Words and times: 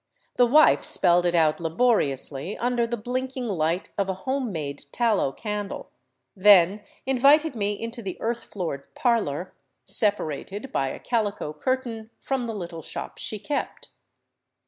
The 0.37 0.47
wife 0.47 0.83
spelled 0.83 1.27
it 1.27 1.35
out 1.35 1.59
laboriously; 1.59 2.57
under 2.57 2.87
the 2.87 2.97
blinking 2.97 3.45
light 3.47 3.89
of 3.99 4.09
a 4.09 4.15
home 4.15 4.51
made 4.51 4.85
tallow 4.91 5.31
candle, 5.31 5.91
then 6.35 6.83
invited 7.05 7.53
ime 7.53 7.61
into 7.61 8.01
the 8.01 8.19
earth 8.19 8.45
floored 8.45 8.87
"parlor," 8.95 9.53
separated 9.85 10.71
by 10.71 10.87
a 10.87 10.97
calico 10.97 11.53
curtain 11.53 12.09
from 12.19 12.45
I 12.45 12.45
the 12.47 12.55
little 12.55 12.81
shop 12.81 13.19
she 13.19 13.37
kept. 13.37 13.89